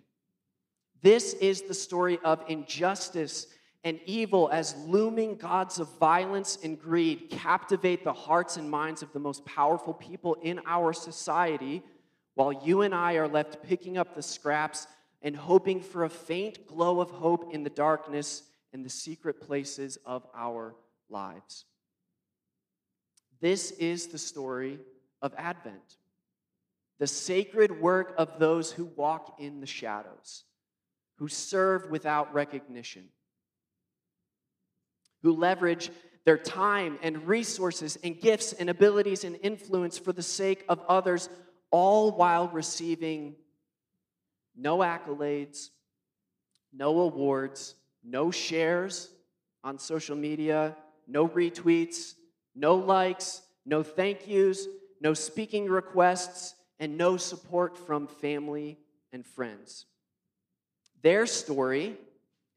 This 1.02 1.34
is 1.34 1.62
the 1.62 1.74
story 1.74 2.18
of 2.24 2.42
injustice 2.48 3.46
and 3.84 4.00
evil 4.06 4.48
as 4.50 4.74
looming 4.86 5.36
gods 5.36 5.78
of 5.78 5.88
violence 5.98 6.58
and 6.64 6.80
greed 6.80 7.28
captivate 7.30 8.02
the 8.02 8.12
hearts 8.12 8.56
and 8.56 8.68
minds 8.68 9.02
of 9.02 9.12
the 9.12 9.18
most 9.18 9.44
powerful 9.44 9.92
people 9.92 10.36
in 10.42 10.58
our 10.66 10.94
society, 10.94 11.82
while 12.34 12.52
you 12.52 12.80
and 12.80 12.94
I 12.94 13.14
are 13.14 13.28
left 13.28 13.62
picking 13.62 13.98
up 13.98 14.14
the 14.14 14.22
scraps 14.22 14.86
and 15.20 15.36
hoping 15.36 15.80
for 15.80 16.04
a 16.04 16.10
faint 16.10 16.66
glow 16.66 17.00
of 17.00 17.10
hope 17.10 17.52
in 17.52 17.62
the 17.62 17.70
darkness 17.70 18.44
and 18.72 18.84
the 18.84 18.90
secret 18.90 19.40
places 19.40 19.98
of 20.06 20.26
our 20.34 20.74
lives. 21.10 21.66
This 23.40 23.70
is 23.72 24.06
the 24.06 24.18
story 24.18 24.78
of 25.20 25.34
Advent, 25.36 25.98
the 26.98 27.06
sacred 27.06 27.80
work 27.80 28.14
of 28.16 28.38
those 28.38 28.72
who 28.72 28.86
walk 28.96 29.36
in 29.38 29.60
the 29.60 29.66
shadows, 29.66 30.44
who 31.16 31.28
serve 31.28 31.90
without 31.90 32.32
recognition 32.32 33.10
who 35.24 35.32
leverage 35.32 35.90
their 36.26 36.38
time 36.38 36.98
and 37.02 37.26
resources 37.26 37.98
and 38.04 38.20
gifts 38.20 38.52
and 38.52 38.70
abilities 38.70 39.24
and 39.24 39.38
influence 39.42 39.98
for 39.98 40.12
the 40.12 40.22
sake 40.22 40.64
of 40.68 40.80
others, 40.86 41.28
all 41.70 42.12
while 42.12 42.48
receiving 42.48 43.34
no 44.54 44.78
accolades, 44.78 45.70
no 46.72 47.00
awards, 47.00 47.74
no 48.04 48.30
shares 48.30 49.08
on 49.64 49.78
social 49.78 50.14
media, 50.14 50.76
no 51.08 51.26
retweets, 51.26 52.14
no 52.54 52.76
likes, 52.76 53.40
no 53.64 53.82
thank 53.82 54.28
yous, 54.28 54.68
no 55.00 55.14
speaking 55.14 55.66
requests, 55.66 56.54
and 56.78 56.98
no 56.98 57.16
support 57.16 57.78
from 57.78 58.06
family 58.06 58.78
and 59.12 59.24
friends. 59.24 59.86
Their 61.02 61.24
story, 61.24 61.96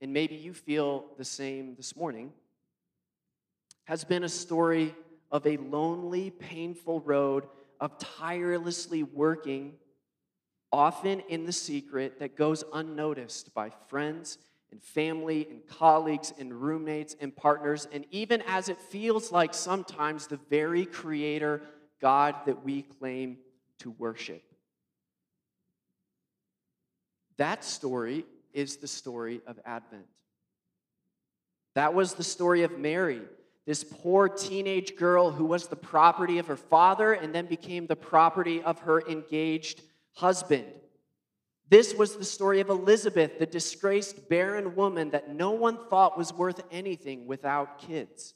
and 0.01 0.12
maybe 0.12 0.36
you 0.36 0.53
feel 0.53 1.05
the 1.17 1.25
same 1.25 1.75
this 1.75 1.95
morning 1.95 2.33
has 3.88 4.03
been 4.03 4.25
a 4.25 4.29
story 4.29 4.94
of 5.32 5.48
a 5.48 5.56
lonely, 5.56 6.29
painful 6.29 7.00
road 7.01 7.46
of 7.79 7.98
tirelessly 7.98 9.01
working, 9.01 9.74
often 10.74 11.22
in 11.29 11.46
the 11.46 11.53
secret, 11.53 12.20
that 12.20 12.36
goes 12.36 12.65
unnoticed 12.74 13.53
by 13.53 13.72
friends 13.88 14.39
and 14.72 14.84
family 14.84 15.48
and 15.50 15.65
colleagues 15.67 16.34
and 16.38 16.53
roommates 16.53 17.15
and 17.22 17.34
partners, 17.34 17.88
and 17.94 18.06
even 18.12 18.41
as 18.46 18.67
it 18.67 18.77
feels 18.77 19.32
like 19.32 19.53
sometimes 19.53 20.27
the 20.27 20.39
very 20.50 20.86
creator 20.86 21.62
God 22.01 22.36
that 22.46 22.65
we 22.65 22.82
claim 22.82 23.38
to 23.79 23.91
worship. 23.91 24.44
That 27.38 27.63
story 27.63 28.25
is 28.51 28.77
the 28.77 28.88
story 28.88 29.39
of 29.48 29.58
Advent. 29.63 30.08
That 31.75 31.94
was 31.94 32.15
the 32.15 32.24
story 32.24 32.63
of 32.63 32.77
Mary, 32.77 33.22
this 33.67 33.83
poor 33.83 34.29
teenage 34.29 34.95
girl 34.95 35.29
who 35.29 35.43
was 35.43 35.67
the 35.67 35.75
property 35.75 36.38
of 36.38 36.47
her 36.47 36.55
father 36.55 37.12
and 37.12 37.36
then 37.36 37.45
became 37.45 37.86
the 37.86 37.97
property 37.97 38.63
of 38.63 38.79
her 38.79 39.01
engaged 39.01 39.81
husband. 40.13 40.63
This 41.69 41.93
was 41.93 42.15
the 42.15 42.24
story 42.24 42.62
of 42.62 42.69
Elizabeth, 42.69 43.39
the 43.39 43.45
disgraced 43.45 44.29
barren 44.29 44.74
woman 44.74 45.09
that 45.09 45.36
no 45.36 45.51
one 45.51 45.77
thought 45.89 46.17
was 46.17 46.33
worth 46.33 46.62
anything 46.71 47.27
without 47.27 47.79
kids. 47.79 48.33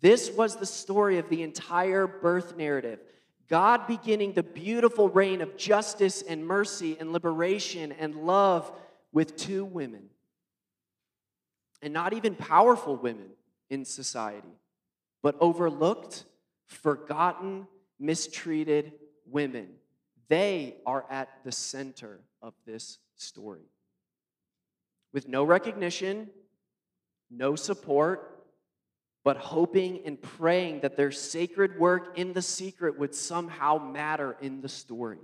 This 0.00 0.30
was 0.30 0.56
the 0.56 0.64
story 0.64 1.18
of 1.18 1.28
the 1.28 1.42
entire 1.42 2.06
birth 2.06 2.56
narrative. 2.56 3.00
God 3.50 3.86
beginning 3.86 4.32
the 4.32 4.42
beautiful 4.42 5.10
reign 5.10 5.42
of 5.42 5.58
justice 5.58 6.22
and 6.22 6.46
mercy 6.46 6.96
and 6.98 7.12
liberation 7.12 7.92
and 7.92 8.14
love 8.14 8.72
with 9.12 9.36
two 9.36 9.66
women. 9.66 10.04
And 11.82 11.92
not 11.92 12.14
even 12.14 12.34
powerful 12.34 12.96
women 12.96 13.28
in 13.70 13.84
society, 13.84 14.54
but 15.22 15.36
overlooked, 15.40 16.24
forgotten, 16.66 17.66
mistreated 17.98 18.92
women. 19.26 19.68
They 20.28 20.76
are 20.86 21.04
at 21.10 21.28
the 21.44 21.52
center 21.52 22.20
of 22.42 22.54
this 22.66 22.98
story. 23.16 23.66
With 25.12 25.28
no 25.28 25.44
recognition, 25.44 26.28
no 27.30 27.56
support, 27.56 28.44
but 29.24 29.36
hoping 29.36 30.00
and 30.06 30.20
praying 30.20 30.80
that 30.80 30.96
their 30.96 31.10
sacred 31.10 31.78
work 31.78 32.16
in 32.16 32.32
the 32.32 32.42
secret 32.42 32.98
would 32.98 33.14
somehow 33.14 33.78
matter 33.78 34.36
in 34.40 34.60
the 34.60 34.68
story. 34.68 35.18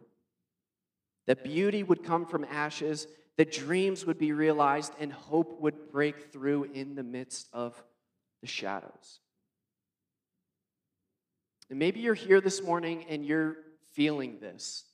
That 1.26 1.44
beauty 1.44 1.82
would 1.82 2.02
come 2.02 2.26
from 2.26 2.44
ashes, 2.44 3.06
that 3.36 3.52
dreams 3.52 4.04
would 4.04 4.18
be 4.18 4.32
realized, 4.32 4.92
and 5.00 5.12
hope 5.12 5.60
would 5.60 5.90
break 5.90 6.32
through 6.32 6.64
in 6.74 6.94
the 6.94 7.02
midst 7.02 7.48
of 7.52 7.82
the 8.44 8.48
shadows. 8.48 9.20
And 11.70 11.78
maybe 11.78 12.00
you're 12.00 12.12
here 12.12 12.42
this 12.42 12.62
morning 12.62 13.06
and 13.08 13.24
you're 13.24 13.56
feeling 13.94 14.36
this. 14.38 14.84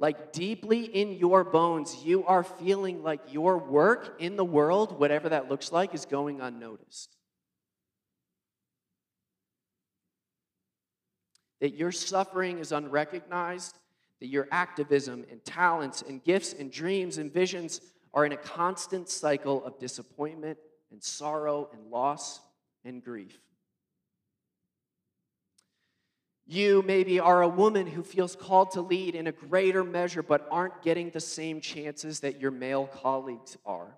Like 0.00 0.32
deeply 0.32 0.82
in 0.82 1.12
your 1.12 1.44
bones, 1.44 2.02
you 2.04 2.26
are 2.26 2.42
feeling 2.42 3.04
like 3.04 3.20
your 3.32 3.56
work 3.56 4.16
in 4.18 4.34
the 4.34 4.44
world, 4.44 4.98
whatever 4.98 5.28
that 5.28 5.48
looks 5.48 5.70
like, 5.70 5.94
is 5.94 6.04
going 6.04 6.40
unnoticed. 6.40 7.14
That 11.60 11.74
your 11.74 11.92
suffering 11.92 12.58
is 12.58 12.72
unrecognized, 12.72 13.78
that 14.18 14.26
your 14.26 14.48
activism 14.50 15.24
and 15.30 15.44
talents 15.44 16.02
and 16.02 16.20
gifts 16.24 16.52
and 16.52 16.72
dreams 16.72 17.18
and 17.18 17.32
visions 17.32 17.80
are 18.12 18.26
in 18.26 18.32
a 18.32 18.36
constant 18.36 19.08
cycle 19.08 19.64
of 19.64 19.78
disappointment 19.78 20.58
and 20.92 21.02
sorrow 21.02 21.68
and 21.72 21.90
loss 21.90 22.40
and 22.84 23.02
grief. 23.02 23.38
You 26.46 26.82
maybe 26.86 27.18
are 27.18 27.42
a 27.42 27.48
woman 27.48 27.86
who 27.86 28.02
feels 28.02 28.36
called 28.36 28.72
to 28.72 28.82
lead 28.82 29.14
in 29.14 29.26
a 29.26 29.32
greater 29.32 29.82
measure 29.82 30.22
but 30.22 30.46
aren't 30.50 30.82
getting 30.82 31.10
the 31.10 31.20
same 31.20 31.60
chances 31.60 32.20
that 32.20 32.40
your 32.40 32.50
male 32.50 32.86
colleagues 32.86 33.56
are. 33.64 33.96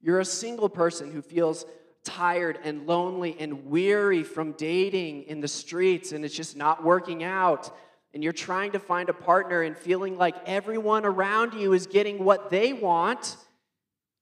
You're 0.00 0.20
a 0.20 0.24
single 0.24 0.68
person 0.68 1.10
who 1.10 1.20
feels 1.20 1.64
tired 2.04 2.58
and 2.62 2.86
lonely 2.86 3.34
and 3.40 3.66
weary 3.66 4.22
from 4.22 4.52
dating 4.52 5.22
in 5.24 5.40
the 5.40 5.48
streets 5.48 6.12
and 6.12 6.24
it's 6.24 6.34
just 6.34 6.56
not 6.56 6.84
working 6.84 7.24
out. 7.24 7.74
And 8.12 8.22
you're 8.22 8.32
trying 8.32 8.72
to 8.72 8.78
find 8.78 9.08
a 9.08 9.14
partner 9.14 9.62
and 9.62 9.76
feeling 9.76 10.16
like 10.16 10.36
everyone 10.46 11.04
around 11.04 11.54
you 11.54 11.72
is 11.72 11.88
getting 11.88 12.22
what 12.22 12.50
they 12.50 12.72
want. 12.72 13.36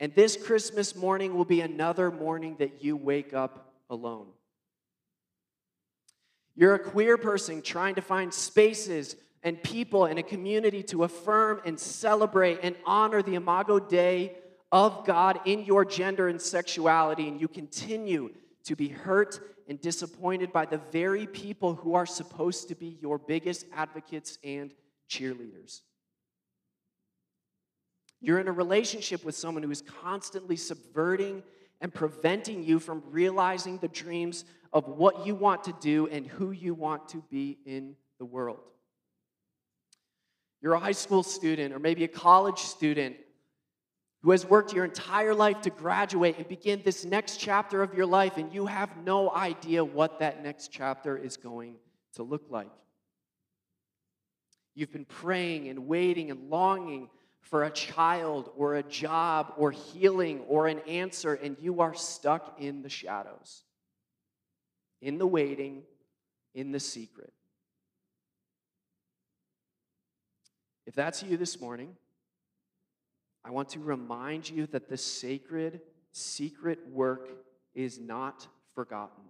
And 0.02 0.12
this 0.16 0.36
Christmas 0.36 0.96
morning 0.96 1.32
will 1.32 1.44
be 1.44 1.60
another 1.60 2.10
morning 2.10 2.56
that 2.58 2.82
you 2.82 2.96
wake 2.96 3.32
up 3.32 3.72
alone. 3.88 4.26
You're 6.56 6.74
a 6.74 6.78
queer 6.80 7.16
person 7.16 7.62
trying 7.62 7.94
to 7.94 8.02
find 8.02 8.34
spaces 8.34 9.14
and 9.44 9.62
people 9.62 10.06
and 10.06 10.18
a 10.18 10.24
community 10.24 10.82
to 10.82 11.04
affirm 11.04 11.60
and 11.64 11.78
celebrate 11.78 12.58
and 12.64 12.74
honor 12.84 13.22
the 13.22 13.36
Imago 13.36 13.78
Dei 13.78 14.32
of 14.72 15.06
God 15.06 15.38
in 15.44 15.64
your 15.64 15.84
gender 15.84 16.26
and 16.26 16.42
sexuality, 16.42 17.28
and 17.28 17.40
you 17.40 17.46
continue 17.46 18.30
to 18.64 18.74
be 18.74 18.88
hurt 18.88 19.38
and 19.68 19.80
disappointed 19.80 20.52
by 20.52 20.66
the 20.66 20.80
very 20.90 21.28
people 21.28 21.76
who 21.76 21.94
are 21.94 22.06
supposed 22.06 22.66
to 22.66 22.74
be 22.74 22.98
your 23.00 23.18
biggest 23.18 23.66
advocates 23.72 24.36
and 24.42 24.74
cheerleaders. 25.08 25.82
You're 28.22 28.38
in 28.38 28.46
a 28.46 28.52
relationship 28.52 29.24
with 29.24 29.34
someone 29.34 29.64
who 29.64 29.70
is 29.70 29.82
constantly 29.82 30.56
subverting 30.56 31.42
and 31.80 31.92
preventing 31.92 32.62
you 32.62 32.78
from 32.78 33.02
realizing 33.10 33.78
the 33.78 33.88
dreams 33.88 34.44
of 34.72 34.86
what 34.86 35.26
you 35.26 35.34
want 35.34 35.64
to 35.64 35.74
do 35.80 36.06
and 36.06 36.24
who 36.24 36.52
you 36.52 36.72
want 36.72 37.08
to 37.10 37.22
be 37.28 37.58
in 37.66 37.96
the 38.18 38.24
world. 38.24 38.60
You're 40.60 40.74
a 40.74 40.78
high 40.78 40.92
school 40.92 41.24
student 41.24 41.74
or 41.74 41.80
maybe 41.80 42.04
a 42.04 42.08
college 42.08 42.60
student 42.60 43.16
who 44.22 44.30
has 44.30 44.46
worked 44.46 44.72
your 44.72 44.84
entire 44.84 45.34
life 45.34 45.60
to 45.62 45.70
graduate 45.70 46.38
and 46.38 46.46
begin 46.46 46.80
this 46.84 47.04
next 47.04 47.38
chapter 47.38 47.82
of 47.82 47.92
your 47.94 48.06
life, 48.06 48.36
and 48.36 48.54
you 48.54 48.66
have 48.66 48.96
no 48.98 49.28
idea 49.32 49.84
what 49.84 50.20
that 50.20 50.44
next 50.44 50.68
chapter 50.70 51.16
is 51.16 51.36
going 51.36 51.74
to 52.14 52.22
look 52.22 52.44
like. 52.48 52.70
You've 54.76 54.92
been 54.92 55.04
praying 55.04 55.68
and 55.68 55.88
waiting 55.88 56.30
and 56.30 56.48
longing 56.48 57.08
for 57.42 57.64
a 57.64 57.70
child 57.70 58.50
or 58.56 58.76
a 58.76 58.82
job 58.82 59.52
or 59.58 59.70
healing 59.70 60.40
or 60.48 60.68
an 60.68 60.78
answer, 60.88 61.34
and 61.34 61.56
you 61.60 61.80
are 61.80 61.94
stuck 61.94 62.60
in 62.60 62.82
the 62.82 62.88
shadows, 62.88 63.64
in 65.02 65.18
the 65.18 65.26
waiting, 65.26 65.82
in 66.54 66.72
the 66.72 66.80
secret. 66.80 67.32
If 70.86 70.94
that's 70.94 71.22
you 71.22 71.36
this 71.36 71.60
morning, 71.60 71.96
I 73.44 73.50
want 73.50 73.70
to 73.70 73.80
remind 73.80 74.48
you 74.48 74.66
that 74.68 74.88
the 74.88 74.96
sacred, 74.96 75.80
secret 76.12 76.78
work 76.90 77.28
is 77.74 77.98
not 77.98 78.46
forgotten. 78.74 79.24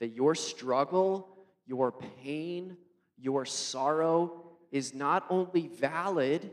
That 0.00 0.08
your 0.08 0.34
struggle, 0.34 1.28
your 1.66 1.92
pain, 2.22 2.76
your 3.16 3.44
sorrow 3.44 4.49
is 4.70 4.94
not 4.94 5.24
only 5.28 5.68
valid, 5.68 6.50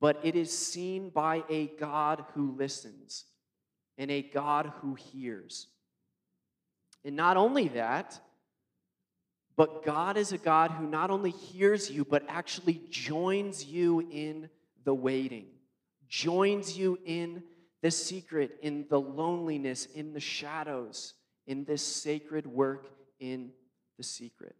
but 0.00 0.20
it 0.22 0.36
is 0.36 0.56
seen 0.56 1.10
by 1.10 1.44
a 1.48 1.66
God 1.78 2.24
who 2.34 2.54
listens 2.56 3.24
and 3.96 4.10
a 4.10 4.22
God 4.22 4.72
who 4.80 4.94
hears. 4.94 5.66
And 7.04 7.16
not 7.16 7.36
only 7.36 7.68
that, 7.68 8.20
but 9.56 9.84
God 9.84 10.16
is 10.16 10.32
a 10.32 10.38
God 10.38 10.70
who 10.70 10.86
not 10.86 11.10
only 11.10 11.30
hears 11.30 11.90
you, 11.90 12.04
but 12.04 12.24
actually 12.28 12.80
joins 12.90 13.64
you 13.64 14.06
in 14.10 14.48
the 14.84 14.94
waiting, 14.94 15.46
joins 16.08 16.78
you 16.78 16.98
in 17.04 17.42
the 17.82 17.90
secret, 17.90 18.58
in 18.62 18.86
the 18.88 19.00
loneliness, 19.00 19.86
in 19.86 20.12
the 20.12 20.20
shadows, 20.20 21.14
in 21.46 21.64
this 21.64 21.82
sacred 21.82 22.46
work 22.46 22.88
in 23.18 23.50
the 23.96 24.04
secret. 24.04 24.54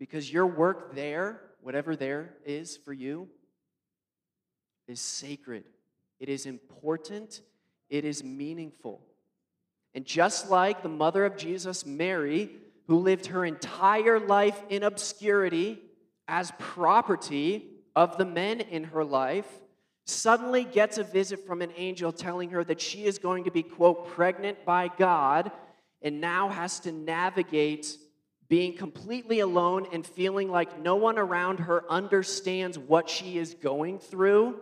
Because 0.00 0.32
your 0.32 0.46
work 0.46 0.96
there, 0.96 1.40
whatever 1.60 1.94
there 1.94 2.34
is 2.44 2.76
for 2.76 2.92
you, 2.92 3.28
is 4.88 4.98
sacred. 4.98 5.62
It 6.18 6.28
is 6.28 6.46
important. 6.46 7.42
It 7.88 8.04
is 8.04 8.24
meaningful. 8.24 9.02
And 9.94 10.04
just 10.04 10.50
like 10.50 10.82
the 10.82 10.88
mother 10.88 11.24
of 11.24 11.36
Jesus, 11.36 11.84
Mary, 11.84 12.50
who 12.86 12.98
lived 12.98 13.26
her 13.26 13.44
entire 13.44 14.18
life 14.18 14.60
in 14.70 14.82
obscurity 14.82 15.78
as 16.26 16.52
property 16.58 17.66
of 17.94 18.16
the 18.16 18.24
men 18.24 18.60
in 18.60 18.84
her 18.84 19.04
life, 19.04 19.46
suddenly 20.06 20.64
gets 20.64 20.96
a 20.98 21.04
visit 21.04 21.46
from 21.46 21.60
an 21.60 21.72
angel 21.76 22.10
telling 22.10 22.50
her 22.50 22.64
that 22.64 22.80
she 22.80 23.04
is 23.04 23.18
going 23.18 23.44
to 23.44 23.50
be, 23.50 23.62
quote, 23.62 24.08
pregnant 24.08 24.64
by 24.64 24.88
God, 24.98 25.52
and 26.02 26.20
now 26.20 26.48
has 26.48 26.80
to 26.80 26.92
navigate 26.92 27.96
being 28.50 28.76
completely 28.76 29.38
alone 29.38 29.86
and 29.92 30.04
feeling 30.04 30.50
like 30.50 30.80
no 30.80 30.96
one 30.96 31.18
around 31.18 31.60
her 31.60 31.84
understands 31.88 32.76
what 32.76 33.08
she 33.08 33.38
is 33.38 33.54
going 33.54 34.00
through. 34.00 34.58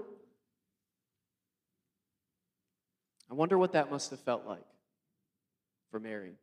I 3.30 3.34
wonder 3.34 3.56
what 3.56 3.72
that 3.72 3.90
must 3.90 4.10
have 4.10 4.20
felt 4.20 4.46
like 4.46 4.64
for 5.90 5.98
Mary. 5.98 6.34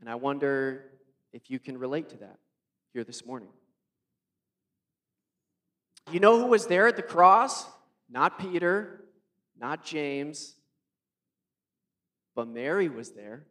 And 0.00 0.08
I 0.08 0.14
wonder 0.14 0.86
if 1.34 1.50
you 1.50 1.58
can 1.58 1.76
relate 1.76 2.08
to 2.08 2.16
that 2.16 2.38
here 2.94 3.04
this 3.04 3.26
morning. 3.26 3.50
You 6.10 6.20
know 6.20 6.38
who 6.38 6.46
was 6.46 6.68
there 6.68 6.88
at 6.88 6.96
the 6.96 7.02
cross? 7.02 7.66
Not 8.08 8.38
Peter, 8.38 9.04
not 9.60 9.84
James, 9.84 10.54
but 12.34 12.48
Mary 12.48 12.88
was 12.88 13.10
there. 13.10 13.44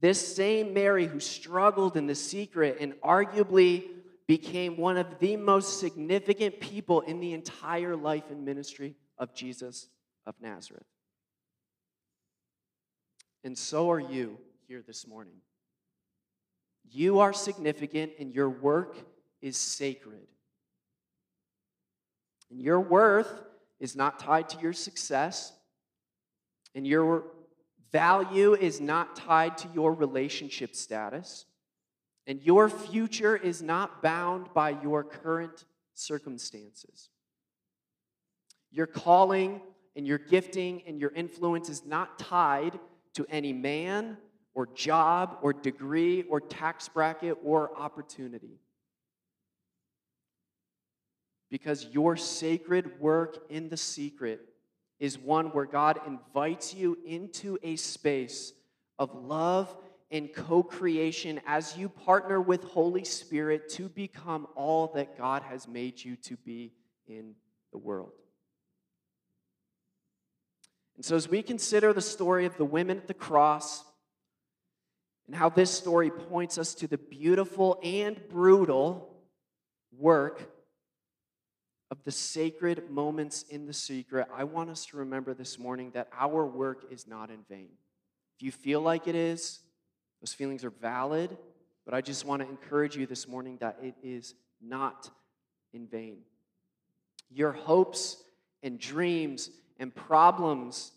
This 0.00 0.36
same 0.36 0.72
Mary 0.74 1.06
who 1.06 1.20
struggled 1.20 1.96
in 1.96 2.06
the 2.06 2.14
secret 2.14 2.78
and 2.80 2.94
arguably 3.00 3.84
became 4.26 4.76
one 4.76 4.96
of 4.96 5.18
the 5.18 5.36
most 5.36 5.80
significant 5.80 6.60
people 6.60 7.00
in 7.00 7.18
the 7.18 7.32
entire 7.32 7.96
life 7.96 8.24
and 8.30 8.44
ministry 8.44 8.94
of 9.18 9.34
Jesus 9.34 9.88
of 10.26 10.34
Nazareth. 10.40 10.86
And 13.42 13.56
so 13.56 13.90
are 13.90 14.00
you 14.00 14.38
here 14.68 14.82
this 14.86 15.06
morning. 15.06 15.40
You 16.90 17.20
are 17.20 17.32
significant 17.32 18.12
and 18.18 18.34
your 18.34 18.50
work 18.50 18.96
is 19.40 19.56
sacred. 19.56 20.26
And 22.50 22.60
your 22.60 22.80
worth 22.80 23.32
is 23.80 23.96
not 23.96 24.18
tied 24.18 24.48
to 24.50 24.58
your 24.60 24.72
success, 24.72 25.52
and 26.74 26.86
your 26.86 27.24
value 27.92 28.54
is 28.54 28.80
not 28.80 29.16
tied 29.16 29.58
to 29.58 29.68
your 29.74 29.92
relationship 29.92 30.74
status, 30.74 31.46
and 32.26 32.42
your 32.42 32.68
future 32.68 33.36
is 33.36 33.62
not 33.62 34.02
bound 34.02 34.48
by 34.54 34.70
your 34.82 35.02
current 35.02 35.64
circumstances. 35.94 37.08
Your 38.70 38.86
calling 38.86 39.60
and 39.96 40.06
your 40.06 40.18
gifting 40.18 40.82
and 40.86 41.00
your 41.00 41.10
influence 41.10 41.68
is 41.68 41.84
not 41.86 42.18
tied 42.18 42.78
to 43.14 43.26
any 43.30 43.52
man 43.52 44.18
or 44.54 44.66
job 44.74 45.38
or 45.42 45.52
degree 45.52 46.24
or 46.24 46.40
tax 46.40 46.88
bracket 46.88 47.38
or 47.42 47.76
opportunity. 47.76 48.60
Because 51.50 51.86
your 51.86 52.16
sacred 52.16 53.00
work 53.00 53.38
in 53.48 53.68
the 53.70 53.76
secret 53.76 54.47
is 54.98 55.18
one 55.18 55.46
where 55.46 55.66
God 55.66 56.00
invites 56.06 56.74
you 56.74 56.98
into 57.04 57.58
a 57.62 57.76
space 57.76 58.52
of 58.98 59.14
love 59.14 59.74
and 60.10 60.32
co 60.32 60.62
creation 60.62 61.40
as 61.46 61.76
you 61.76 61.88
partner 61.88 62.40
with 62.40 62.64
Holy 62.64 63.04
Spirit 63.04 63.68
to 63.70 63.88
become 63.88 64.46
all 64.54 64.88
that 64.94 65.18
God 65.18 65.42
has 65.42 65.68
made 65.68 66.02
you 66.02 66.16
to 66.16 66.36
be 66.38 66.72
in 67.06 67.34
the 67.72 67.78
world. 67.78 68.12
And 70.96 71.04
so, 71.04 71.14
as 71.14 71.28
we 71.28 71.42
consider 71.42 71.92
the 71.92 72.00
story 72.00 72.46
of 72.46 72.56
the 72.56 72.64
women 72.64 72.96
at 72.96 73.06
the 73.06 73.14
cross 73.14 73.84
and 75.26 75.36
how 75.36 75.48
this 75.48 75.70
story 75.70 76.10
points 76.10 76.58
us 76.58 76.74
to 76.76 76.88
the 76.88 76.98
beautiful 76.98 77.78
and 77.84 78.20
brutal 78.28 79.14
work 79.96 80.50
of 81.90 81.98
the 82.04 82.10
sacred 82.10 82.90
moments 82.90 83.44
in 83.48 83.66
the 83.66 83.72
secret, 83.72 84.26
I 84.34 84.44
want 84.44 84.70
us 84.70 84.84
to 84.86 84.98
remember 84.98 85.32
this 85.32 85.58
morning 85.58 85.90
that 85.92 86.08
our 86.18 86.44
work 86.46 86.86
is 86.90 87.06
not 87.06 87.30
in 87.30 87.38
vain. 87.48 87.70
If 88.36 88.42
you 88.42 88.52
feel 88.52 88.80
like 88.80 89.08
it 89.08 89.14
is, 89.14 89.60
those 90.20 90.32
feelings 90.32 90.64
are 90.64 90.70
valid, 90.70 91.36
but 91.84 91.94
I 91.94 92.00
just 92.00 92.24
want 92.24 92.42
to 92.42 92.48
encourage 92.48 92.96
you 92.96 93.06
this 93.06 93.26
morning 93.26 93.56
that 93.60 93.78
it 93.82 93.94
is 94.02 94.34
not 94.60 95.10
in 95.72 95.86
vain. 95.86 96.18
Your 97.30 97.52
hopes 97.52 98.22
and 98.62 98.78
dreams 98.78 99.50
and 99.78 99.94
problems 99.94 100.92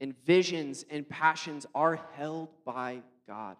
and 0.00 0.14
visions 0.24 0.84
and 0.90 1.08
passions 1.08 1.66
are 1.74 2.00
held 2.14 2.48
by 2.64 3.02
God. 3.26 3.56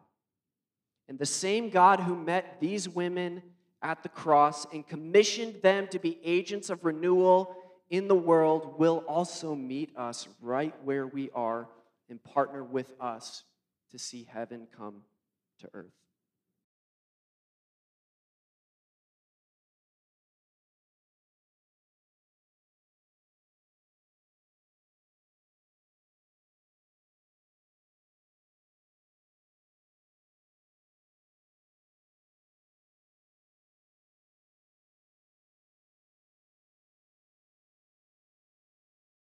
And 1.08 1.18
the 1.18 1.26
same 1.26 1.70
God 1.70 2.00
who 2.00 2.14
met 2.14 2.58
these 2.60 2.88
women 2.88 3.42
at 3.82 4.02
the 4.02 4.08
cross 4.08 4.66
and 4.72 4.86
commissioned 4.86 5.62
them 5.62 5.86
to 5.88 5.98
be 5.98 6.18
agents 6.24 6.70
of 6.70 6.84
renewal 6.84 7.54
in 7.90 8.08
the 8.08 8.14
world 8.14 8.78
will 8.78 9.04
also 9.08 9.54
meet 9.54 9.96
us 9.96 10.28
right 10.40 10.74
where 10.84 11.06
we 11.06 11.30
are 11.34 11.68
and 12.10 12.22
partner 12.22 12.64
with 12.64 12.92
us 13.00 13.44
to 13.90 13.98
see 13.98 14.28
heaven 14.30 14.66
come 14.76 15.02
to 15.60 15.68
earth. 15.72 16.07